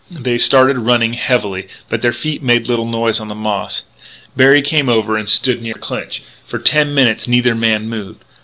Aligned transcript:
They 0.09 0.39
started, 0.39 0.79
running 0.79 1.13
heavily, 1.13 1.67
but 1.87 2.01
their 2.01 2.11
feet 2.11 2.41
made 2.41 2.67
little 2.67 2.87
noise 2.87 3.19
on 3.19 3.27
the 3.27 3.35
moss. 3.35 3.83
Berry 4.35 4.63
came 4.63 4.89
over 4.89 5.15
and 5.15 5.29
stood 5.29 5.61
near 5.61 5.75
Clinch. 5.75 6.23
For 6.47 6.57
ten 6.57 6.95
minutes 6.95 7.27
neither 7.27 7.53
man 7.53 7.87
moved. 7.87 8.23